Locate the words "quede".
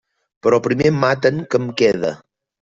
1.85-2.13